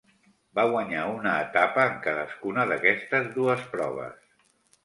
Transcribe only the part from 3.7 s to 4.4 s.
proves.